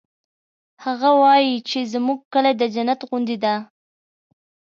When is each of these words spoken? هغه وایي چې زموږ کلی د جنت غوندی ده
هغه 0.85 1.09
وایي 1.21 1.55
چې 1.69 1.79
زموږ 1.93 2.19
کلی 2.33 2.53
د 2.57 2.63
جنت 2.73 2.99
غوندی 3.07 3.37
ده 3.43 3.55